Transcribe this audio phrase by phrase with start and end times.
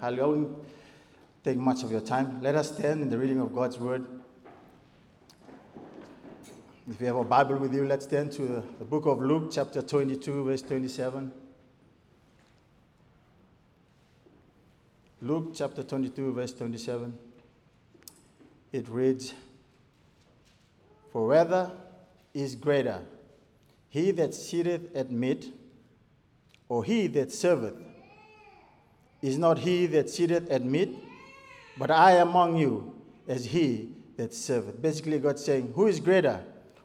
[0.00, 0.56] I won't
[1.42, 2.40] take much of your time.
[2.40, 4.06] Let us stand in the reading of God's word.
[6.90, 9.82] If you have a Bible with you, let's turn to the book of Luke, chapter
[9.82, 11.32] 22, verse 27.
[15.20, 17.18] Luke chapter 22, verse 27.
[18.72, 19.34] It reads,
[21.12, 21.72] For whether
[22.32, 23.00] is greater,
[23.88, 25.52] he that sitteth at meat,
[26.68, 27.87] or he that serveth?
[29.20, 30.96] Is not he that sitteth at meat,
[31.76, 32.94] but I among you
[33.26, 34.80] as he that serveth.
[34.80, 36.40] Basically, God's saying, Who is greater?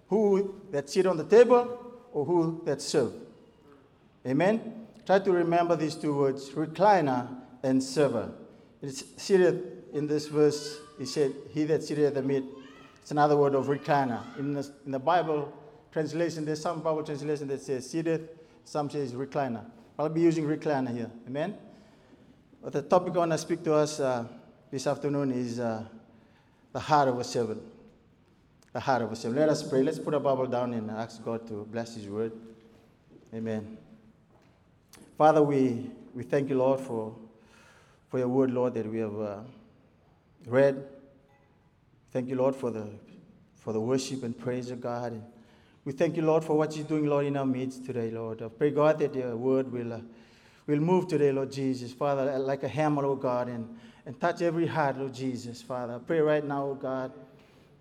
[0.09, 1.79] Who that sit on the table
[2.11, 3.13] or who that serve?
[4.25, 4.87] Amen?
[5.05, 7.27] Try to remember these two words recliner
[7.61, 8.31] and server.
[8.81, 12.43] It's seated in this verse, he said, He that sitteth at the meat.
[13.01, 14.21] It's another word of recliner.
[14.39, 15.51] In the, in the Bible
[15.91, 18.29] translation, there's some Bible translation that says seated,
[18.63, 19.65] some says recliner.
[19.99, 21.11] I'll be using recliner here.
[21.27, 21.55] Amen?
[22.63, 24.23] But the topic I want to speak to us uh,
[24.71, 25.83] this afternoon is uh,
[26.71, 27.61] the heart of a servant.
[28.71, 29.41] The heart of a servant.
[29.41, 29.83] Let us pray.
[29.83, 32.31] Let's put a Bible down and ask God to bless His word.
[33.33, 33.77] Amen.
[35.17, 37.13] Father, we, we thank you, Lord, for,
[38.07, 39.39] for your word, Lord, that we have uh,
[40.47, 40.87] read.
[42.13, 42.87] Thank you, Lord, for the,
[43.57, 45.11] for the worship and praise of God.
[45.11, 45.23] And
[45.83, 48.41] we thank you, Lord, for what you're doing, Lord, in our midst today, Lord.
[48.41, 50.01] I pray, God, that your word will,
[50.67, 51.91] will move today, Lord Jesus.
[51.91, 53.67] Father, like a hammer, oh God, and,
[54.05, 55.95] and touch every heart, Lord Jesus, Father.
[55.95, 57.11] I pray right now, oh God,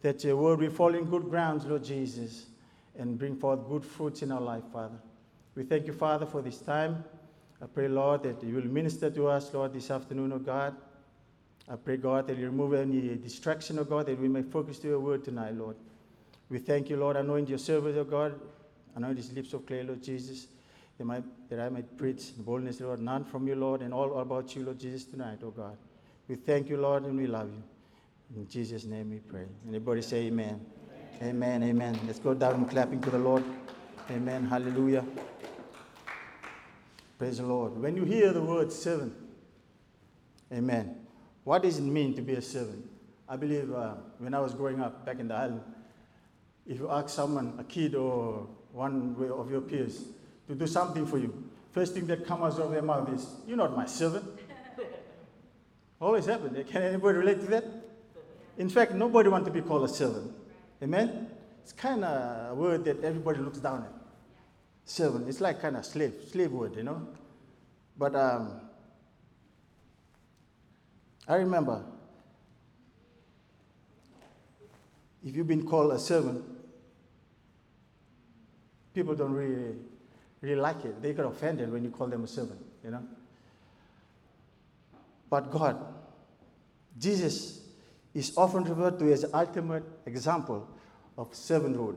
[0.02, 2.46] that your word will fall in good grounds, Lord Jesus,
[2.98, 4.98] and bring forth good fruits in our life, Father.
[5.54, 7.04] We thank you, Father, for this time.
[7.62, 10.74] I pray, Lord, that you will minister to us, Lord, this afternoon, oh God.
[11.68, 14.88] I pray, God, that you remove any distraction, oh God, that we may focus to
[14.88, 15.76] your word tonight, Lord.
[16.50, 17.16] We thank you, Lord.
[17.16, 18.38] Anoint your servant, oh God.
[18.96, 20.48] Anoint his lips of clay, Lord Jesus,
[20.98, 23.00] that, might, that I might preach in boldness, Lord.
[23.00, 25.76] None from you, Lord, and all about you, Lord Jesus, tonight, oh God.
[26.28, 27.62] We thank you, Lord, and we love you.
[28.36, 29.46] In Jesus' name we pray.
[29.68, 30.64] Anybody say amen?
[31.20, 31.62] Amen, amen.
[31.62, 32.00] amen.
[32.06, 33.44] Let's go down and clapping to the Lord.
[34.10, 34.46] Amen.
[34.46, 35.04] Hallelujah.
[37.18, 37.76] Praise the Lord.
[37.78, 39.14] When you hear the word servant,
[40.52, 40.96] amen.
[41.44, 42.88] What does it mean to be a servant?
[43.28, 45.60] I believe uh, when I was growing up back in the island,
[46.66, 50.04] if you ask someone, a kid or one of your peers,
[50.48, 53.56] to do something for you, first thing that comes out of their mouth is, You're
[53.56, 54.24] not my servant.
[56.00, 56.64] Always happen.
[56.64, 57.64] Can anybody relate to that?
[58.58, 60.32] In fact, nobody wants to be called a servant.
[60.82, 61.28] Amen?
[61.62, 63.92] It's kind of a word that everybody looks down at.
[64.84, 65.28] Servant.
[65.28, 67.06] It's like kind of slave, slave word, you know?
[67.96, 68.60] But um,
[71.28, 71.84] I remember
[75.24, 76.44] if you've been called a servant,
[78.92, 79.76] people don't really,
[80.42, 81.00] really like it.
[81.00, 83.02] They get offended when you call them a servant, you know.
[85.30, 85.82] But God,
[86.98, 87.60] Jesus,
[88.12, 90.68] is often referred to as the ultimate example
[91.16, 91.96] of servanthood.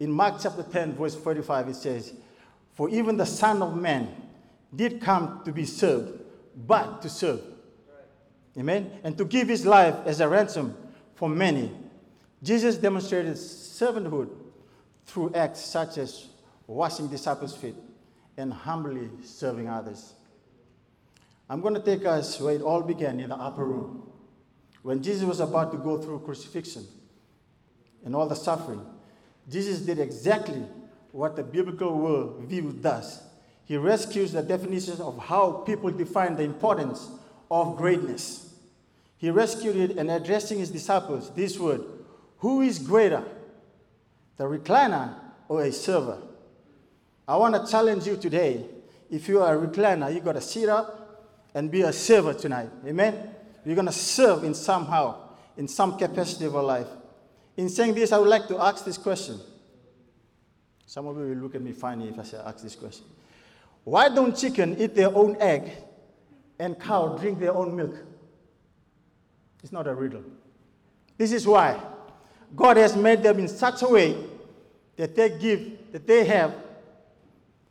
[0.00, 2.12] In Mark chapter 10, verse 45, it says,
[2.74, 4.14] For even the Son of Man
[4.74, 6.20] did come to be served,
[6.66, 7.40] but to serve.
[8.58, 8.90] Amen?
[9.02, 10.76] And to give his life as a ransom
[11.14, 11.72] for many.
[12.42, 14.28] Jesus demonstrated servanthood
[15.06, 16.28] through acts such as
[16.66, 17.76] washing disciples' feet
[18.36, 20.14] and humbly serving others.
[21.48, 24.10] I'm going to take us where it all began in the upper room.
[24.82, 26.86] When Jesus was about to go through crucifixion
[28.04, 28.84] and all the suffering,
[29.50, 30.64] Jesus did exactly
[31.12, 33.22] what the biblical world view does.
[33.66, 37.08] He rescues the definition of how people define the importance
[37.50, 38.54] of greatness.
[39.16, 41.82] He rescued it and addressing his disciples this word
[42.38, 43.24] Who is greater,
[44.36, 45.14] the recliner
[45.48, 46.18] or a server?
[47.26, 48.64] I want to challenge you today.
[49.10, 51.24] If you are a recliner, you got to sit up
[51.54, 52.68] and be a server tonight.
[52.86, 53.30] Amen?
[53.64, 55.16] You're going to serve in somehow,
[55.56, 56.88] in some capacity of your life.
[57.56, 59.40] In saying this, I would like to ask this question.
[60.86, 63.06] Some of you will look at me funny if I say ask this question.
[63.84, 65.70] Why don't chicken eat their own egg
[66.58, 67.94] and cow drink their own milk?
[69.62, 70.22] It's not a riddle.
[71.16, 71.80] This is why
[72.54, 74.16] God has made them in such a way
[74.96, 76.54] that they give, that they have,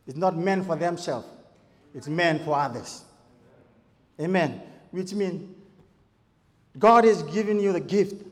[0.06, 1.26] is not meant for themselves,
[1.94, 3.04] it's meant for others.
[4.20, 4.62] Amen.
[4.90, 5.54] Which means
[6.78, 8.24] God has given you the gift.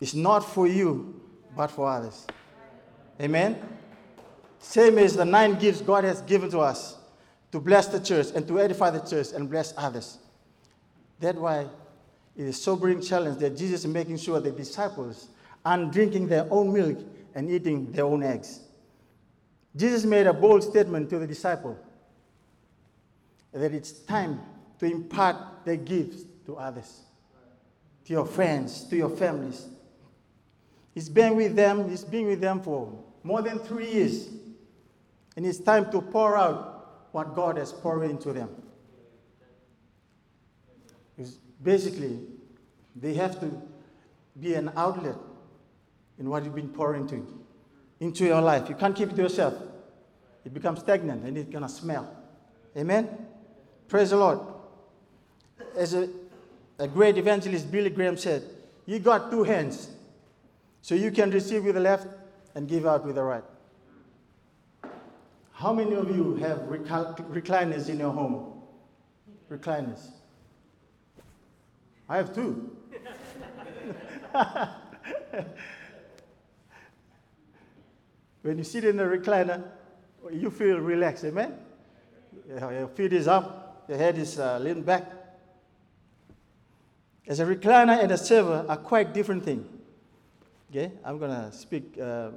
[0.00, 1.20] It's not for you,
[1.56, 2.26] but for others.
[3.20, 3.58] Amen.
[4.58, 6.96] Same as the nine gifts God has given to us
[7.52, 10.18] to bless the church and to edify the church and bless others.
[11.18, 11.66] That's why
[12.36, 15.28] it is a sobering challenge that Jesus is making sure the disciples
[15.64, 16.98] aren't drinking their own milk
[17.34, 18.60] and eating their own eggs.
[19.76, 21.78] Jesus made a bold statement to the disciple
[23.52, 24.40] that it's time
[24.78, 27.02] to impart their gifts to others,
[28.04, 29.66] to your friends, to your families.
[30.94, 34.28] He's been with them, he's been with them for more than three years.
[35.36, 38.48] And it's time to pour out what God has poured into them.
[41.16, 41.32] It's
[41.62, 42.18] basically,
[42.96, 43.50] they have to
[44.38, 45.16] be an outlet
[46.18, 47.39] in what you've been pouring into,
[48.00, 48.68] into your life.
[48.68, 49.54] You can't keep it to yourself.
[50.44, 52.16] It becomes stagnant and it's going to smell.
[52.76, 53.08] Amen?
[53.88, 54.40] Praise the Lord.
[55.76, 56.08] As a,
[56.78, 58.42] a great evangelist, Billy Graham said,
[58.86, 59.90] You got two hands.
[60.82, 62.06] So you can receive with the left
[62.54, 63.44] and give out with the right.
[65.52, 68.62] How many of you have recliners in your home?
[69.50, 70.10] Recliners.
[72.08, 72.76] I have two.
[78.42, 79.62] when you sit in a recliner,
[80.32, 81.54] you feel relaxed, amen?
[82.48, 85.10] Your feet is up, your head is uh, leaned back.
[87.26, 89.66] As a recliner and a server are quite different things.
[90.70, 92.30] Okay, I'm going to speak a uh,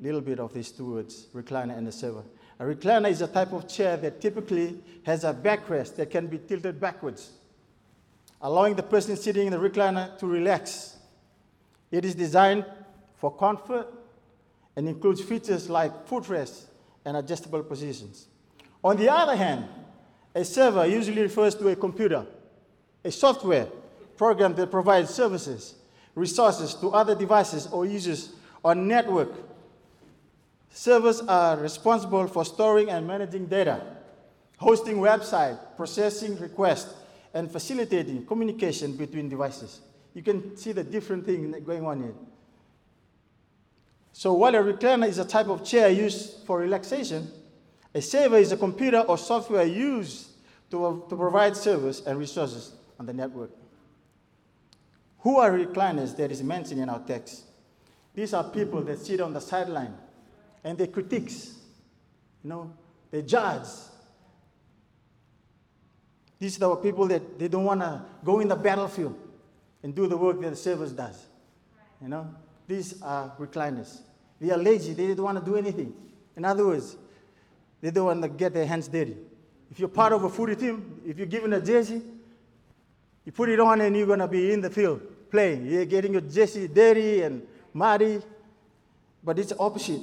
[0.00, 2.24] little bit of these two words, recliner and a server.
[2.58, 6.38] A recliner is a type of chair that typically has a backrest that can be
[6.38, 7.30] tilted backwards,
[8.40, 10.96] allowing the person sitting in the recliner to relax.
[11.92, 12.64] It is designed
[13.16, 13.86] for comfort
[14.74, 16.64] and includes features like footrest
[17.04, 18.26] and adjustable positions.
[18.82, 19.66] On the other hand,
[20.34, 22.26] a server usually refers to a computer,
[23.04, 23.68] a software
[24.16, 25.74] program that provides services,
[26.14, 28.32] resources to other devices or users
[28.64, 29.32] on network.
[30.70, 33.82] Servers are responsible for storing and managing data,
[34.56, 36.94] hosting website, processing requests,
[37.34, 39.80] and facilitating communication between devices.
[40.14, 42.14] You can see the different thing going on here.
[44.12, 47.30] So while a recliner is a type of chair used for relaxation,
[47.94, 50.28] a server is a computer or software used
[50.70, 53.50] to, to provide service and resources on the network.
[55.20, 57.44] Who are recliners that is mentioned in our text?
[58.14, 59.94] These are people that sit on the sideline
[60.64, 61.54] and they critiques,
[62.42, 62.72] you know,
[63.10, 63.66] they judge.
[66.38, 69.16] These are the people that they don't want to go in the battlefield
[69.82, 71.26] and do the work that the service does.
[72.00, 72.34] You know,
[72.66, 74.00] these are recliners.
[74.40, 74.94] They are lazy.
[74.94, 75.94] They don't want to do anything.
[76.36, 76.96] In other words,
[77.80, 79.16] they don't want to get their hands dirty.
[79.70, 82.02] If you're part of a footy team, if you're given a jersey,
[83.24, 85.00] you put it on and you're going to be in the field
[85.30, 85.66] playing.
[85.66, 87.42] You're getting your jersey dirty and
[87.72, 88.20] muddy.
[89.24, 90.00] But it's opposite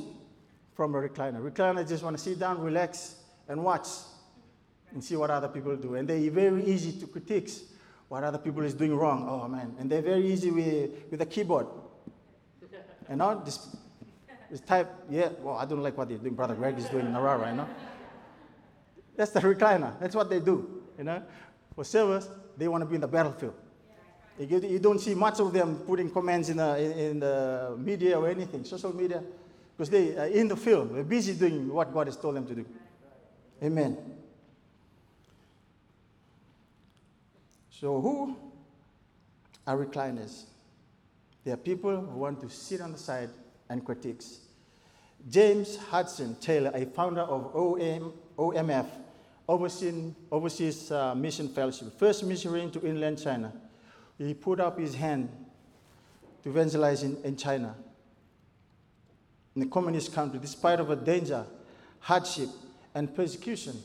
[0.73, 1.41] from a recliner.
[1.41, 3.15] Recliner just want to sit down, relax,
[3.49, 3.87] and watch
[4.91, 5.95] and see what other people do.
[5.95, 7.49] And they're very easy to critique
[8.09, 9.25] what other people is doing wrong.
[9.29, 11.67] Oh man, and they're very easy with, with a keyboard.
[13.07, 13.75] And all this,
[14.51, 16.35] this type, yeah, well, I don't like what they're doing.
[16.35, 17.67] Brother Greg is doing in Narara right now.
[19.15, 19.99] That's the recliner.
[19.99, 20.83] That's what they do.
[20.97, 21.23] You know,
[21.75, 23.55] for servers, they want to be in the battlefield.
[24.39, 28.63] You don't see much of them putting comments in the, in the media or anything,
[28.63, 29.21] social media,
[29.75, 30.95] because they are in the field.
[30.95, 32.65] They're busy doing what God has told them to do.
[33.61, 33.97] Amen.
[37.79, 38.35] So, who
[39.65, 40.43] are recliners?
[41.45, 43.29] They are people who want to sit on the side
[43.69, 44.41] and critiques.
[45.29, 48.85] James Hudson Taylor, a founder of OM, OMF,
[49.47, 53.53] Overseas, Overseas uh, Mission Fellowship, first missionary into inland China,
[54.17, 55.29] he put up his hand
[56.43, 57.75] to evangelize in, in China,
[59.55, 61.45] in the communist country, despite of a danger,
[61.99, 62.49] hardship,
[62.93, 63.81] and persecution.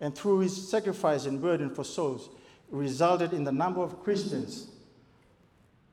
[0.00, 2.30] And through his sacrifice and burden for souls,
[2.70, 4.68] resulted in the number of Christians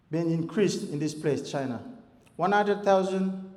[0.09, 1.81] being increased in this place, China.
[2.37, 3.53] 100,000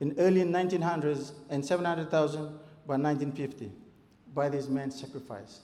[0.00, 2.40] in early 1900s and 700,000
[2.86, 3.72] by 1950
[4.34, 5.60] by this man's sacrifice.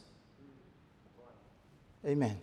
[2.07, 2.39] Amen.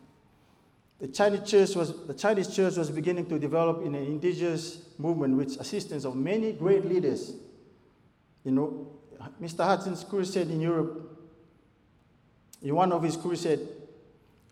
[1.00, 5.36] The Chinese church was, the Chinese church was beginning to develop in an indigenous movement
[5.36, 7.34] with assistance of many great leaders.
[8.44, 8.88] You know,
[9.42, 9.64] Mr.
[9.64, 11.20] Hudson's crusade in Europe,
[12.62, 13.64] in one of his crusades,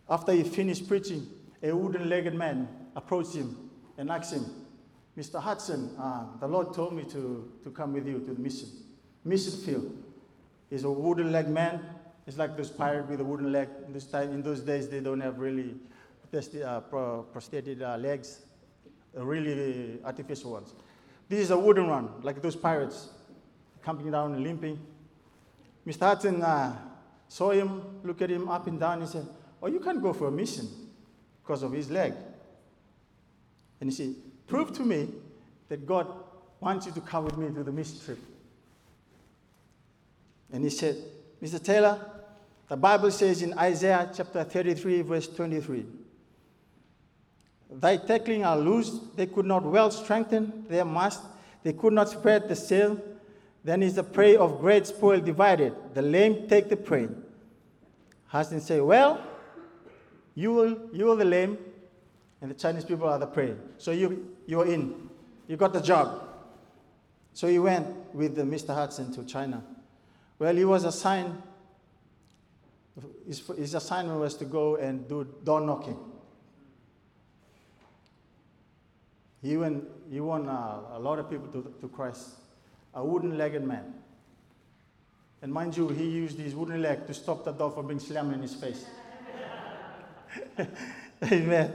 [0.10, 1.28] after he finished preaching,
[1.62, 4.46] a wooden-legged man approached him and asked him,
[5.18, 5.42] Mr.
[5.42, 8.70] Hudson, uh, the Lord told me to, to come with you to the mission,
[9.25, 10.04] mission field.
[10.70, 11.82] He's a wooden-legged man.
[12.25, 13.68] It's like those pirates with a wooden leg.
[13.86, 15.75] In, this time, in those days, they don't have really
[16.34, 18.42] uh, prosthetic uh, legs,
[19.18, 20.74] uh, really artificial ones.
[21.28, 23.10] This is a wooden one, like those pirates
[23.82, 24.80] coming down limping.
[25.86, 26.01] Mr.
[26.01, 26.75] Hudson uh,
[27.28, 29.28] saw him, looked at him up and down, and said,
[29.62, 30.68] Oh, you can't go for a mission
[31.42, 32.13] because of his leg.
[33.80, 34.16] And he said,
[34.48, 35.10] Prove to me
[35.68, 36.08] that God
[36.60, 38.20] wants you to come with me to the mission trip.
[40.51, 40.98] And he said,
[41.42, 41.63] Mr.
[41.63, 42.00] Taylor,
[42.68, 45.86] the Bible says in Isaiah chapter 33, verse 23
[47.72, 51.22] Thy tackling are loose, they could not well strengthen their mast,
[51.63, 53.00] they could not spread the sail.
[53.63, 55.75] Then is the prey of great spoil divided.
[55.94, 57.10] The lame take the prey.
[58.28, 59.22] Hudson say, Well,
[60.36, 61.57] you will, you are the lame,
[62.41, 63.53] and the Chinese people are the prey.
[63.77, 65.09] So you, you're in.
[65.48, 66.27] You got the job.
[67.33, 68.74] So he went with Mr.
[68.74, 69.63] Hudson to China.
[70.38, 71.41] Well, he was assigned,
[73.27, 75.98] his, his assignment was to go and do door knocking.
[79.41, 82.29] He won, he won uh, a lot of people to, to Christ.
[82.93, 83.93] A wooden legged man.
[85.41, 88.33] And mind you, he used his wooden leg to stop the door from being slammed
[88.33, 88.86] in his face.
[91.31, 91.74] Amen.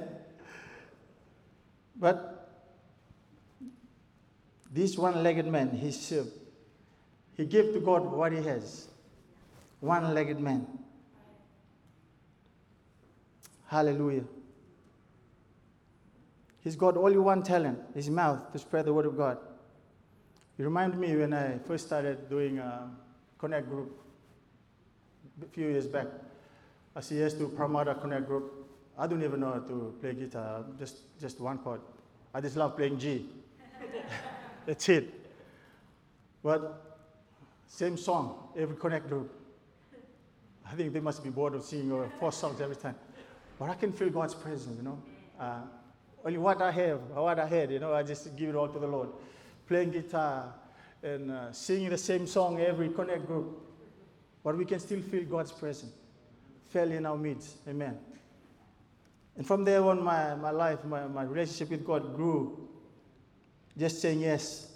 [1.97, 2.35] But
[4.71, 6.33] this one legged man, he served.
[7.37, 8.89] He gave to God what he has.
[9.81, 10.67] One legged man.
[13.67, 14.25] Hallelujah.
[16.61, 19.39] He's got only one talent, his mouth, to spread the word of God.
[20.57, 22.91] You remind me when I first started doing a
[23.39, 23.99] Connect group
[25.43, 26.07] a few years back.
[27.01, 28.53] Said yes to Pramada Connect group.
[28.97, 31.81] I don't even know how to play guitar, just, just one chord.
[32.33, 33.27] I just love playing G.
[34.67, 35.13] That's it.
[36.43, 36.99] But
[37.67, 39.33] same song, every Connect group.
[40.67, 42.95] I think they must be bored of singing four songs every time.
[43.59, 45.03] But I can feel God's presence, you know.
[45.39, 45.61] Uh,
[46.25, 48.79] only what I have, what I had, you know, I just give it all to
[48.79, 49.09] the Lord.
[49.69, 50.55] Playing guitar
[51.03, 53.61] and uh, singing the same song every Connect group.
[54.43, 55.93] But we can still feel God's presence,
[56.75, 57.59] fell in our midst.
[57.69, 57.97] Amen.
[59.37, 62.69] And from there on, my, my life, my, my relationship with God grew.
[63.79, 64.73] Just saying yes.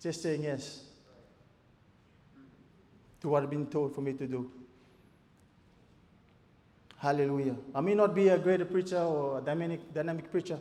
[0.00, 0.84] Just saying yes
[3.20, 4.50] to what I've been told for me to do.
[6.98, 7.56] Hallelujah.
[7.74, 10.58] I may not be a great preacher or a dynamic, dynamic preacher,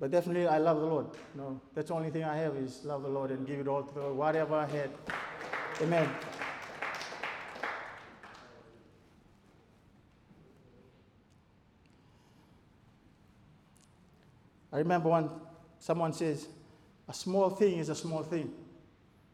[0.00, 1.06] but definitely I love the Lord.
[1.34, 3.82] No, that's the only thing I have is love the Lord and give it all
[3.84, 4.90] to the Lord, whatever I had.
[5.80, 6.08] Amen.
[14.76, 15.30] I remember when
[15.78, 16.48] someone says,
[17.08, 18.52] a small thing is a small thing,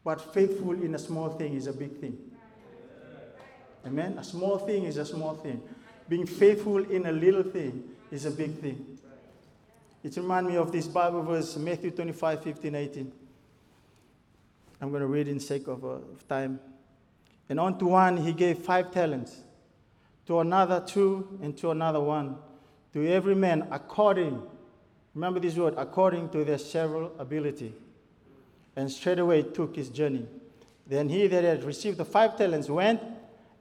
[0.01, 2.17] but faithful in a small thing is a big thing.
[3.85, 4.17] Amen.
[4.17, 5.61] A small thing is a small thing.
[6.07, 8.97] Being faithful in a little thing is a big thing.
[10.01, 13.11] It reminds me of this Bible verse, Matthew 25, 15, 18.
[14.79, 16.57] I'm going to read in sake of, uh, of time.
[17.49, 19.41] And unto one he gave five talents,
[20.25, 22.37] to another two, and to another one,
[22.93, 24.41] to every man according,
[25.15, 27.73] remember this word, according to their several ability.
[28.75, 30.25] And straightway took his journey.
[30.87, 33.01] Then he that had received the five talents went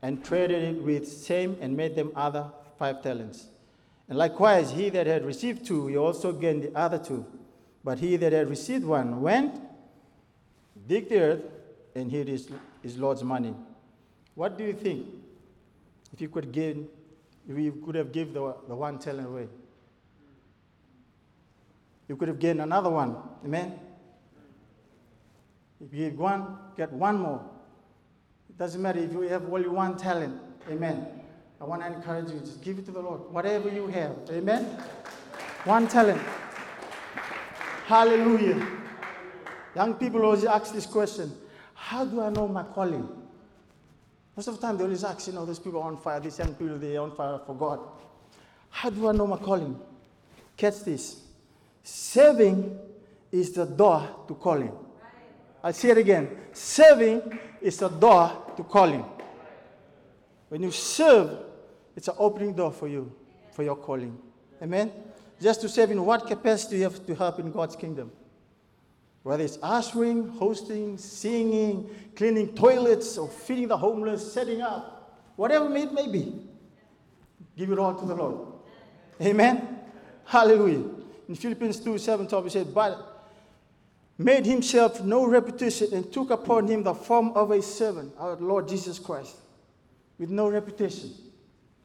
[0.01, 3.47] and traded it with same and made them other five talents.
[4.09, 7.25] And likewise, he that had received two, he also gained the other two.
[7.85, 9.61] But he that had received one went,
[10.87, 11.43] digged the earth,
[11.95, 12.49] and hid his,
[12.83, 13.55] his Lord's money.
[14.35, 15.07] What do you think
[16.13, 16.89] if you could gain,
[17.49, 19.49] if you could have given the, the one talent away?
[22.09, 23.17] You could have gained another one.
[23.45, 23.79] Amen?
[25.85, 27.45] If you give one, get one more.
[28.49, 30.41] It doesn't matter if you have only one talent.
[30.71, 31.07] Amen.
[31.61, 33.31] I want to encourage you, just give it to the Lord.
[33.31, 34.17] Whatever you have.
[34.31, 34.65] Amen.
[35.65, 36.21] One talent.
[37.87, 38.67] Hallelujah.
[39.75, 41.33] Young people always ask this question
[41.75, 43.09] How do I know my calling?
[44.37, 46.39] Most of the time, they always ask, you know, these people are on fire, these
[46.39, 47.81] young people, they're on fire for God.
[48.71, 49.79] How do I know my calling?
[50.57, 51.21] Catch this.
[51.83, 52.79] Serving
[53.31, 54.73] is the door to calling.
[55.65, 56.29] I'll say it again.
[56.53, 59.05] Serving is the door to calling.
[60.49, 61.39] When you serve,
[61.97, 63.13] it's an opening door for you,
[63.53, 64.19] for your calling.
[64.61, 64.93] Amen?
[65.41, 68.13] Just to serve in what capacity you have to help in God's kingdom.
[69.23, 75.93] Whether it's ushering, hosting, singing, cleaning toilets, or feeding the homeless, setting up, whatever it
[75.93, 76.35] may be,
[77.57, 78.49] give it all to the Lord.
[79.21, 79.79] Amen?
[80.25, 81.02] Hallelujah.
[81.29, 83.13] In Philippians 2 7 12, he said, But
[84.19, 88.69] made himself no reputation and took upon him the form of a servant, our Lord
[88.69, 89.37] Jesus Christ,
[90.19, 91.13] with no reputation.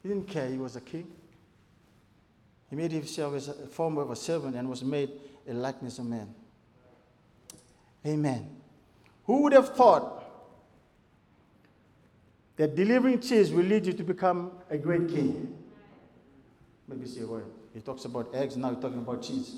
[0.02, 1.10] He didn't care he was a king.
[2.70, 5.10] He made himself as a form of a servant and was made
[5.48, 6.34] a likeness of man.
[8.06, 8.48] Amen.
[9.24, 10.24] Who would have thought
[12.56, 15.56] that delivering cheese will lead you to become a great king?
[16.86, 17.44] Maybe say a word.
[17.78, 19.54] He talks about eggs, now he's talking about cheese.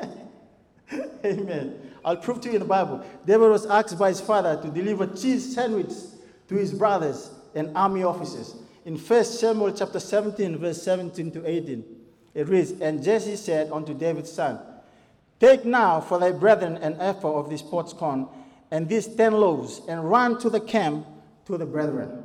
[1.22, 1.92] Amen.
[2.02, 3.04] I'll prove to you in the Bible.
[3.26, 5.92] David was asked by his father to deliver cheese sandwich
[6.48, 8.54] to his brothers and army officers.
[8.86, 11.84] In 1 Samuel chapter 17, verse 17 to 18,
[12.32, 14.58] it reads, And Jesse said unto David's son,
[15.38, 18.28] Take now for thy brethren an ephah of this pot's corn,
[18.70, 21.06] and these ten loaves, and run to the camp
[21.44, 22.24] to the brethren.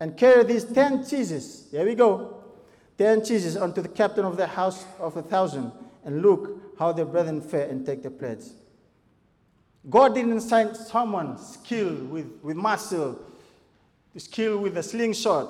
[0.00, 2.41] And carry these ten cheeses, here we go,
[2.98, 5.72] ten cheeses unto the captain of the house of a thousand,
[6.04, 8.44] and look how their brethren fare, and take the pledge.
[9.88, 13.18] God didn't send someone skilled with, with muscle,
[14.16, 15.48] skilled with a slingshot.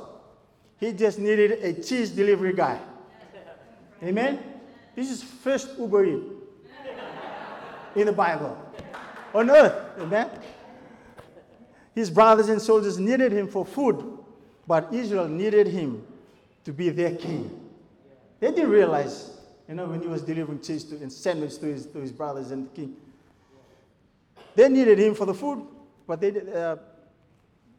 [0.78, 2.80] He just needed a cheese delivery guy.
[4.02, 4.42] Amen?
[4.96, 6.24] This is first Uber Eats
[7.94, 8.56] in the Bible
[9.34, 10.00] on earth.
[10.00, 10.30] Amen?
[11.94, 14.18] His brothers and soldiers needed him for food,
[14.66, 16.06] but Israel needed him
[16.64, 17.50] to be their king.
[18.40, 19.30] They didn't realize,
[19.68, 22.50] you know, when he was delivering cheese to, and sandwich to his, to his brothers
[22.50, 22.96] and the king.
[24.54, 25.64] They needed him for the food,
[26.06, 26.76] but they, uh,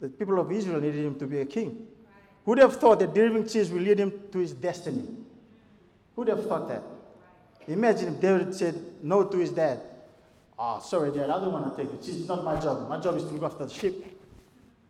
[0.00, 1.86] the people of Israel needed him to be a king.
[2.44, 5.08] Who'd have thought that delivering cheese will lead him to his destiny?
[6.16, 6.82] Who'd have thought that?
[7.66, 9.80] Imagine if David said no to his dad.
[10.58, 12.20] Oh, sorry, Dad, I don't want to take the cheese.
[12.20, 12.88] It's not my job.
[12.88, 14.06] My job is to look after the sheep.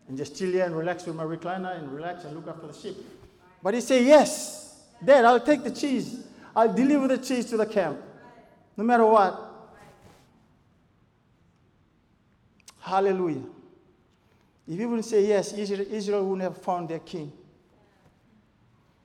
[0.09, 2.75] And just chill here and relax with my recliner and relax and look after the
[2.75, 2.97] sheep.
[3.65, 6.23] But he said, Yes, Dad, I'll take the cheese.
[6.55, 7.99] I'll deliver the cheese to the camp.
[8.77, 9.41] No matter what.
[12.79, 13.43] Hallelujah.
[14.69, 17.33] If you wouldn't say yes, Israel, Israel wouldn't have found their king.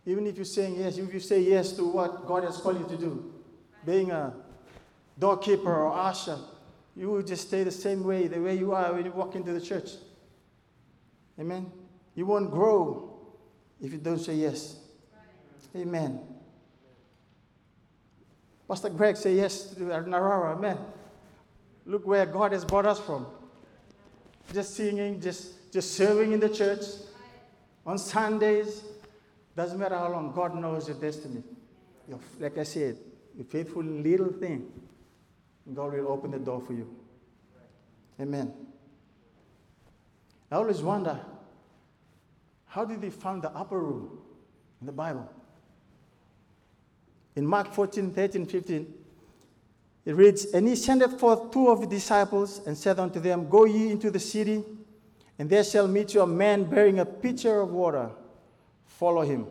[0.05, 2.87] Even if you're saying yes, if you say yes to what God has called you
[2.87, 3.33] to do,
[3.85, 4.33] being a
[5.17, 6.37] doorkeeper or usher,
[6.97, 9.53] you will just stay the same way, the way you are when you walk into
[9.53, 9.91] the church.
[11.39, 11.71] Amen.
[12.15, 13.08] You won't grow
[13.81, 14.77] if you don't say yes.
[15.75, 16.19] Amen.
[18.67, 20.55] Pastor Greg say yes to Narara.
[20.55, 20.77] Amen.
[21.85, 23.25] Look where God has brought us from.
[24.53, 26.83] Just singing, just, just serving in the church
[27.85, 28.83] on Sundays.
[29.55, 31.43] Doesn't matter how long, God knows your destiny.
[32.39, 32.97] Like I said,
[33.35, 34.71] you're faithful little thing.
[35.73, 36.95] God will open the door for you.
[38.19, 38.53] Amen.
[40.51, 41.19] I always wonder
[42.69, 44.19] how did they find the upper room
[44.79, 45.29] in the Bible?
[47.35, 48.93] In Mark 14, 13, 15,
[50.05, 53.65] it reads, And he sent forth two of the disciples and said unto them, Go
[53.65, 54.63] ye into the city,
[55.37, 58.09] and there shall meet you a man bearing a pitcher of water.
[58.85, 59.47] Follow him.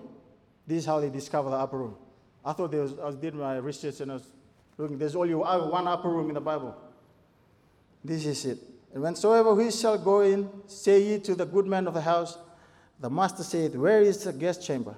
[0.67, 1.97] This is how they discover the upper room.
[2.45, 4.27] I thought there was, I did my research and I was
[4.77, 6.77] looking, there's only one upper room in the Bible.
[8.05, 8.59] This is it.
[8.95, 12.39] And whensoever we shall go in, say ye to the good man of the house,
[13.01, 14.95] the master said, Where is the guest chamber?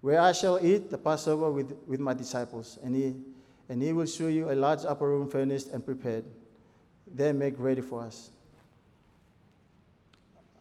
[0.00, 2.78] Where I shall eat the Passover with, with my disciples.
[2.82, 3.14] And he,
[3.68, 6.24] and he will show you a large upper room furnished and prepared.
[7.06, 8.30] There make ready for us.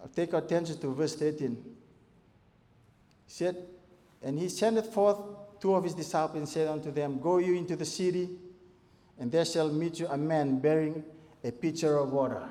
[0.02, 1.56] I'll take our attention to verse 13.
[1.56, 1.64] He
[3.28, 3.58] said,
[4.24, 5.18] And he sendeth forth
[5.60, 8.30] two of his disciples and said unto them, Go you into the city,
[9.20, 11.04] and there shall meet you a man bearing
[11.44, 12.44] a pitcher of water.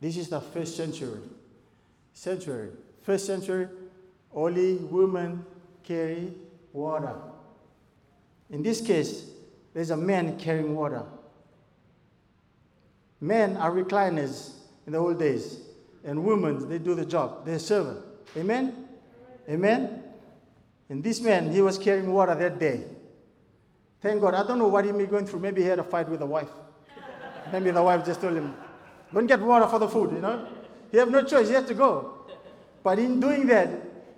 [0.00, 1.20] This is the first century.
[2.14, 2.70] Century.
[3.02, 3.68] First century,
[4.32, 5.44] only women
[5.82, 6.32] carry
[6.72, 7.14] water.
[8.50, 9.30] In this case,
[9.74, 11.02] there's a man carrying water.
[13.20, 14.52] Men are recliners
[14.86, 15.60] in the old days,
[16.04, 17.44] and women, they do the job.
[17.44, 18.00] They're servant.
[18.36, 18.86] Amen?
[19.48, 20.02] Amen?
[20.88, 22.84] And this man, he was carrying water that day.
[24.00, 24.34] Thank God.
[24.34, 25.40] I don't know what he may be going through.
[25.40, 26.50] Maybe he had a fight with the wife.
[27.52, 28.54] Maybe the wife just told him,
[29.12, 30.46] and get water for the food, you know?
[30.94, 31.48] He have no choice.
[31.48, 32.24] He has to go.
[32.84, 33.68] But in doing that,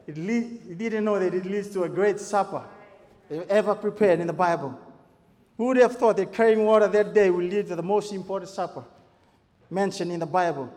[0.06, 2.62] it lead, he didn't know that it leads to a great supper
[3.48, 4.78] ever prepared in the Bible.
[5.56, 8.50] Who would have thought that carrying water that day will lead to the most important
[8.50, 8.84] supper
[9.70, 10.70] mentioned in the Bible?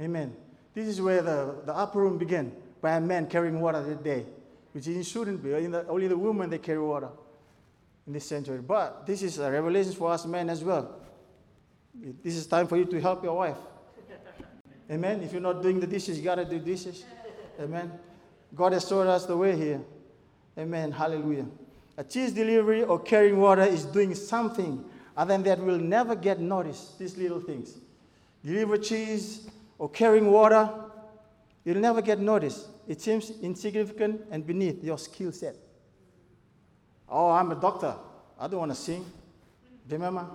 [0.00, 0.34] Amen.
[0.72, 4.24] This is where the, the upper room began by a man carrying water that day
[4.72, 5.50] which it shouldn't be.
[5.50, 7.10] The, only the women they carry water
[8.06, 8.60] in this century.
[8.62, 10.98] But this is a revelation for us men as well.
[12.24, 13.58] This is time for you to help your wife.
[14.90, 15.22] Amen.
[15.22, 17.04] If you're not doing the dishes, you gotta do dishes.
[17.60, 17.92] Amen.
[18.54, 19.80] God has showed us the way here.
[20.56, 20.92] Amen.
[20.92, 21.46] Hallelujah.
[21.96, 24.84] A cheese delivery or carrying water is doing something
[25.16, 26.98] other than that will never get noticed.
[26.98, 27.74] These little things.
[28.44, 29.48] Deliver cheese
[29.78, 30.70] or carrying water,
[31.64, 35.54] you'll never get noticed it seems insignificant and beneath your skill set.
[37.06, 37.94] Oh, I'm a doctor.
[38.40, 39.04] I don't want to sing.
[39.90, 40.26] Remember?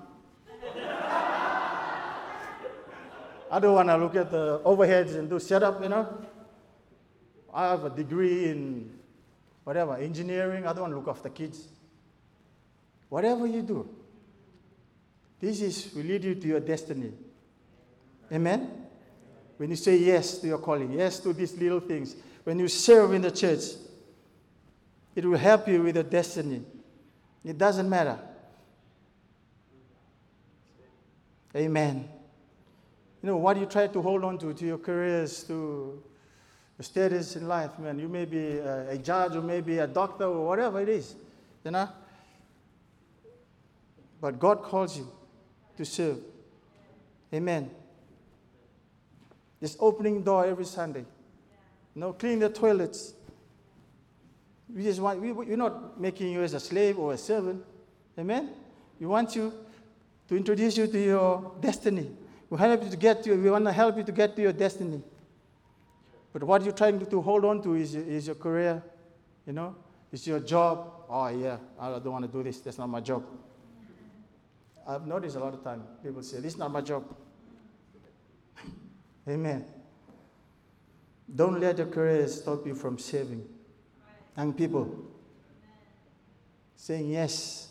[3.53, 6.07] I don't want to look at the overheads and do setup, you know.
[7.53, 8.97] I have a degree in
[9.63, 10.65] whatever, engineering.
[10.65, 11.67] I don't want to look after kids.
[13.09, 13.87] Whatever you do,
[15.39, 17.11] this is will lead you to your destiny.
[18.31, 18.71] Amen?
[19.57, 23.13] When you say yes to your calling, yes to these little things, when you serve
[23.13, 23.65] in the church,
[25.15, 26.63] it will help you with your destiny.
[27.45, 28.17] It doesn't matter.
[31.55, 32.09] Amen.
[33.23, 36.03] You know, what you try to hold on to, to your careers, to
[36.77, 37.97] your status in life, man.
[37.97, 41.15] You may be a, a judge or maybe a doctor or whatever it is,
[41.63, 41.87] you know.
[44.19, 45.09] But God calls you
[45.77, 46.17] to serve.
[47.33, 47.71] Amen.
[49.61, 51.05] Just opening door every Sunday.
[51.95, 53.13] You know, clean the toilets.
[54.73, 57.63] We just want, we, we're not making you as a slave or a servant.
[58.19, 58.49] Amen.
[58.99, 59.53] We want you
[60.27, 62.11] to introduce you to your destiny.
[62.53, 64.53] We help you to get to, we want to help you to get to your
[64.53, 65.01] destiny.
[66.31, 68.83] But what you're trying to, hold on to is, is your career,
[69.47, 69.75] you know,
[70.11, 71.05] it's your job.
[71.09, 72.59] Oh yeah, I don't want to do this.
[72.59, 73.25] That's not my job.
[74.87, 77.03] I've noticed a lot of time people say, This is not my job.
[79.27, 79.65] Amen.
[81.35, 83.43] Don't let your career stop you from serving.
[84.37, 84.95] Young people,
[86.75, 87.69] saying, Yes,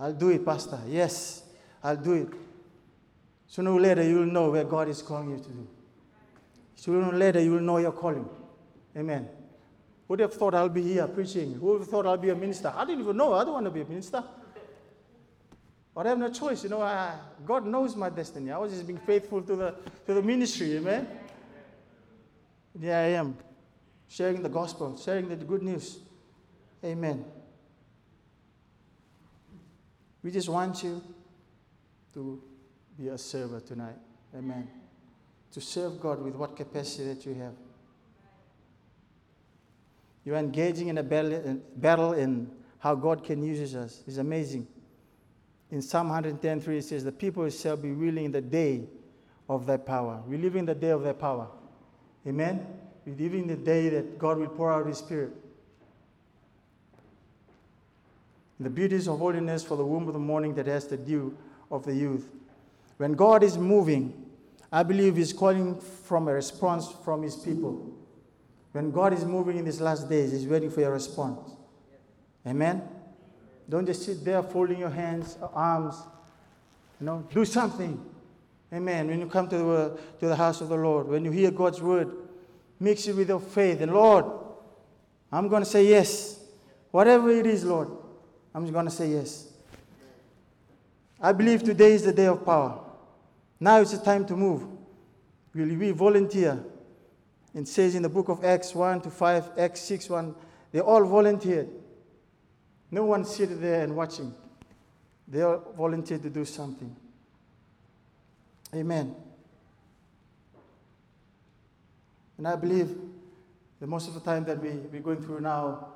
[0.00, 0.80] I'll do it, Pastor.
[0.88, 1.42] Yes,
[1.82, 2.43] I'll do it.
[3.54, 5.68] Sooner or later, you'll know where God is calling you to do.
[6.74, 8.28] Sooner or later, you'll know your calling.
[8.96, 9.28] Amen.
[9.28, 11.52] Who would have thought I'll be here preaching?
[11.54, 12.72] Who would have thought I'll be a minister?
[12.74, 13.32] I didn't even know.
[13.32, 14.24] I don't want to be a minister.
[15.94, 16.64] But I have no choice.
[16.64, 17.14] You know, I,
[17.46, 18.50] God knows my destiny.
[18.50, 19.74] I was just being faithful to the,
[20.08, 20.76] to the ministry.
[20.78, 21.06] Amen.
[22.80, 23.38] Yeah, I am.
[24.08, 26.00] Sharing the gospel, sharing the good news.
[26.84, 27.24] Amen.
[30.24, 31.00] We just want you
[32.14, 32.42] to
[32.98, 33.96] be a server tonight.
[34.36, 34.68] Amen.
[35.52, 37.54] To serve God with what capacity that you have.
[40.24, 44.02] You're engaging in a battle in how God can use us.
[44.06, 44.66] It's amazing.
[45.70, 48.88] In Psalm 110:3 it says, The people shall be willing in the day
[49.48, 50.22] of their power.
[50.26, 51.48] We live in the day of their power.
[52.26, 52.66] Amen.
[53.04, 55.32] We live in the day that God will pour out His Spirit.
[58.60, 61.36] The beauties of holiness for the womb of the morning that has the dew
[61.70, 62.30] of the youth.
[62.96, 64.24] When God is moving,
[64.72, 67.92] I believe He's calling from a response from His people.
[68.72, 71.52] When God is moving in these last days, He's waiting for your response.
[72.46, 72.82] Amen?
[73.68, 75.96] Don't just sit there folding your hands, or arms.
[77.00, 78.04] You know, do something.
[78.72, 79.08] Amen.
[79.08, 81.80] When you come to the, to the house of the Lord, when you hear God's
[81.80, 82.10] word,
[82.80, 83.80] mix it with your faith.
[83.80, 84.24] And Lord,
[85.30, 86.40] I'm going to say yes.
[86.90, 87.88] Whatever it is, Lord,
[88.54, 89.52] I'm going to say yes.
[91.20, 92.83] I believe today is the day of power.
[93.60, 94.66] Now it's the time to move.
[95.54, 96.62] Will we volunteer?
[97.54, 100.34] It says in the book of Acts 1 to 5, Acts 6 1,
[100.72, 101.68] they all volunteered.
[102.90, 104.34] No one sitting there and watching.
[105.28, 106.94] They all volunteered to do something.
[108.74, 109.14] Amen.
[112.36, 112.96] And I believe
[113.78, 115.88] that most of the time that we, we're going through now,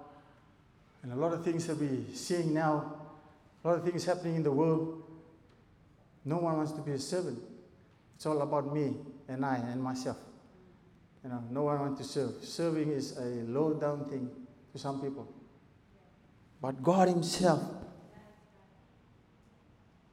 [1.02, 2.94] and a lot of things that we're seeing now,
[3.64, 5.02] a lot of things happening in the world,
[6.28, 7.38] no one wants to be a servant.
[8.14, 8.96] It's all about me
[9.28, 10.18] and I and myself.
[11.24, 12.44] You know, no one wants to serve.
[12.44, 14.28] Serving is a low down thing
[14.72, 15.26] to some people.
[16.60, 17.62] But God Himself,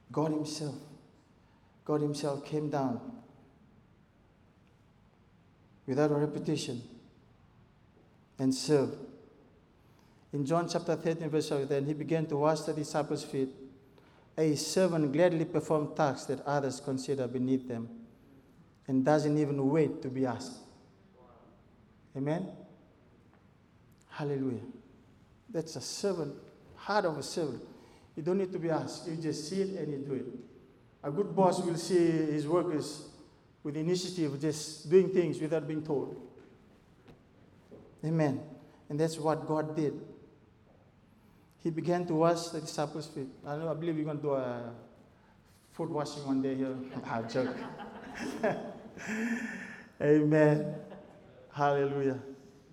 [0.09, 0.75] God Himself,
[1.83, 3.01] God Himself came down
[5.85, 6.81] without a repetition
[8.39, 8.95] and served.
[10.31, 13.49] In John chapter 13, verse 7, then he began to wash the disciples' feet.
[14.37, 17.89] A servant gladly performs tasks that others consider beneath them
[18.87, 20.57] and doesn't even wait to be asked.
[22.17, 22.49] Amen?
[24.09, 24.61] Hallelujah.
[25.49, 26.33] That's a servant,
[26.75, 27.61] heart of a servant.
[28.15, 29.07] You don't need to be asked.
[29.07, 30.25] You just see it and you do it.
[31.03, 33.09] A good boss will see his workers
[33.63, 36.15] with initiative, just doing things without being told.
[38.03, 38.41] Amen.
[38.89, 39.99] And that's what God did.
[41.65, 43.27] He began to wash the disciples' feet.
[43.43, 44.71] I know, I believe you're going to do a
[45.71, 46.75] foot washing one day here.
[47.09, 47.55] I joke.
[49.99, 50.75] Amen.
[51.51, 52.19] Hallelujah.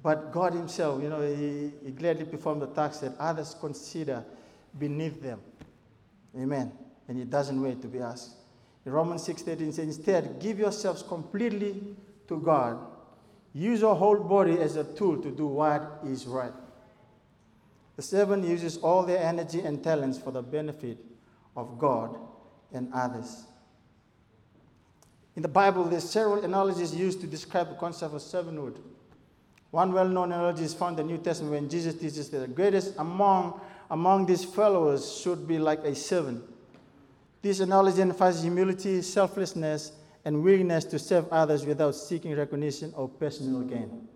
[0.03, 4.23] But God Himself, you know, He, he gladly performed the tasks that others consider
[4.79, 5.41] beneath them.
[6.37, 6.71] Amen.
[7.09, 8.33] And He doesn't wait to be asked.
[8.85, 11.97] In Romans 6:13 says, instead, give yourselves completely
[12.29, 12.79] to God.
[13.55, 16.53] Use your whole body as a tool to do what is right.
[17.97, 20.99] The servant uses all their energy and talents for the benefit
[21.57, 22.17] of God
[22.73, 23.45] and others.
[25.37, 28.77] In the Bible, there's several analogies used to describe the concept of servanthood.
[29.71, 32.95] One well-known analogy is found in the New Testament when Jesus teaches that the greatest
[32.99, 36.45] among, among these followers should be like a servant.
[37.41, 39.93] This analogy emphasizes humility, selflessness,
[40.25, 44.07] and willingness to serve others without seeking recognition or personal gain.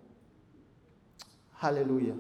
[1.55, 2.15] Hallelujah.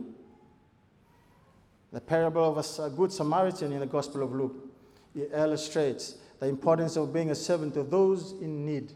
[1.92, 4.66] The parable of a good Samaritan in the Gospel of Luke
[5.14, 8.92] it illustrates the importance of being a servant to those in need,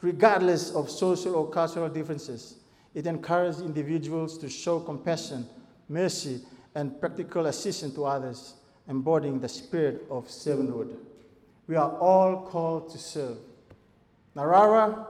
[0.00, 2.56] regardless of social or cultural differences.
[2.94, 5.46] It encourages individuals to show compassion,
[5.88, 6.40] mercy,
[6.74, 8.54] and practical assistance to others,
[8.88, 10.96] embodying the spirit of servanthood.
[11.66, 13.38] We are all called to serve.
[14.36, 15.06] Narara,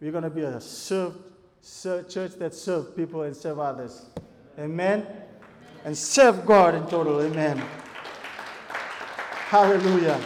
[0.00, 1.14] we're going to be a serve,
[1.60, 4.06] serve, church that serves people and serve others.
[4.58, 5.06] Amen.
[5.84, 7.20] And serve God in total.
[7.22, 7.62] Amen.
[9.48, 10.20] Hallelujah.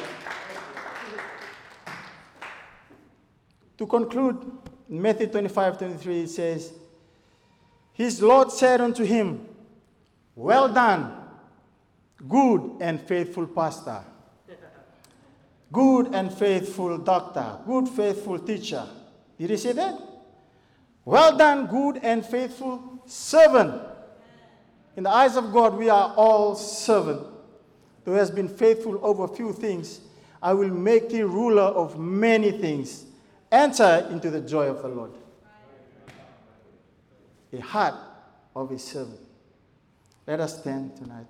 [3.78, 4.50] To conclude,
[4.88, 6.72] Matthew 25 23 it says,
[7.92, 9.46] His Lord said unto him,
[10.34, 11.14] Well done,
[12.28, 14.04] good and faithful pastor,
[15.72, 18.86] good and faithful doctor, good faithful teacher.
[19.38, 20.00] Did he say that?
[21.04, 23.91] Well done, good and faithful servant.
[24.96, 27.32] In the eyes of God, we are all servants
[28.04, 30.00] who has been faithful over few things,
[30.42, 33.04] I will make thee ruler of many things.
[33.50, 35.12] Enter into the joy of the Lord.
[37.52, 37.94] A heart
[38.56, 39.20] of a servant.
[40.26, 41.26] Let us stand tonight.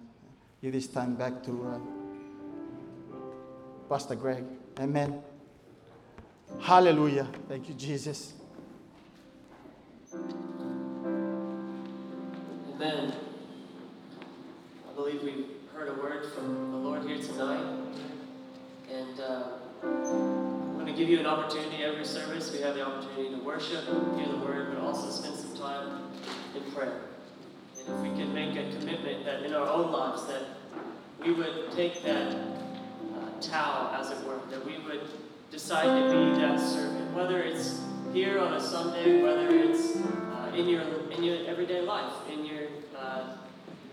[0.63, 1.79] Give this time back to uh,
[3.89, 4.45] Pastor Greg.
[4.79, 5.21] Amen.
[6.61, 7.27] Hallelujah.
[7.49, 8.35] Thank you, Jesus.
[12.75, 13.13] Amen.
[15.03, 17.65] Believe we've heard a word from the Lord here tonight.
[18.89, 19.43] And uh,
[19.83, 22.53] I'm going to give you an opportunity every service.
[22.53, 26.03] We have the opportunity to worship, hear the word, but also spend some time
[26.55, 27.01] in prayer.
[27.81, 30.43] And if we can make a commitment that in our own lives that
[31.21, 35.01] we would take that uh, towel, as it were, that we would
[35.51, 37.81] decide to be that servant, whether it's
[38.13, 42.13] here on a Sunday, whether it's uh, in your in your everyday life,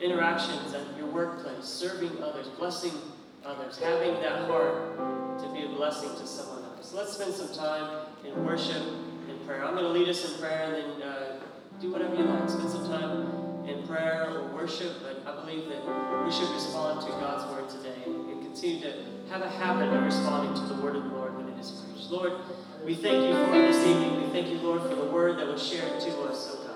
[0.02, 2.94] interactions at your workplace, serving others, blessing
[3.46, 4.98] others, having that heart
[5.40, 6.94] to be a blessing to someone else.
[6.94, 8.82] Let's spend some time in worship
[9.30, 9.64] and prayer.
[9.64, 11.40] I'm going to lead us in prayer and then uh,
[11.82, 12.50] do whatever you like.
[12.50, 15.84] Spend some time in prayer or worship, but I believe that
[16.26, 18.94] we should respond to God's word today and continue to
[19.30, 22.10] have a habit of responding to the word of the Lord when it is preached.
[22.10, 22.34] Lord,
[22.84, 24.24] we thank you for this evening.
[24.24, 26.69] We thank you, Lord, for the word that was shared to us, oh.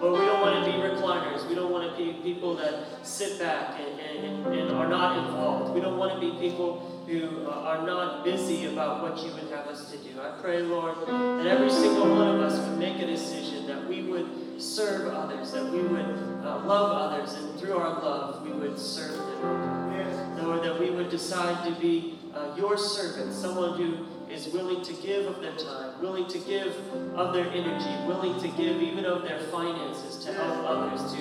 [0.00, 1.48] Lord, we don't want to be recliners.
[1.48, 5.74] We don't want to be people that sit back and, and, and are not involved.
[5.74, 9.66] We don't want to be people who are not busy about what you would have
[9.66, 10.20] us to do.
[10.20, 14.02] I pray, Lord, that every single one of us would make a decision that we
[14.02, 16.04] would serve others, that we would
[16.44, 20.44] uh, love others, and through our love, we would serve them.
[20.44, 24.92] Lord, that we would decide to be uh, your servant, someone who is willing to
[24.94, 26.74] give of their time, willing to give
[27.14, 31.18] of their energy, willing to give even of their finances to help others, to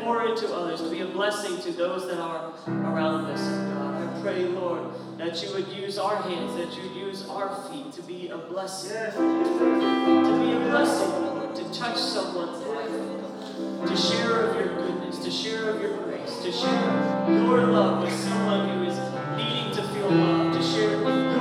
[0.00, 4.16] pour into others, to be a blessing to those that are around us, God.
[4.18, 7.92] I pray, Lord, that you would use our hands, that you would use our feet
[7.92, 14.50] to be a blessing, to be a blessing, Lord, to touch someone's life, to share
[14.50, 18.84] of your goodness, to share of your grace, to share your love with someone who
[18.84, 18.98] is
[19.36, 20.47] needing to feel loved,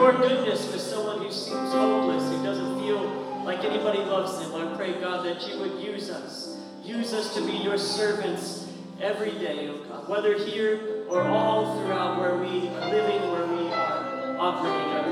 [0.08, 3.04] your goodness with someone who seems hopeless, who doesn't feel
[3.44, 6.58] like anybody loves him, I pray, God, that you would use us.
[6.82, 12.22] Use us to be your servants every day, oh God, whether here or all throughout
[12.22, 15.07] where we are living, where we are operating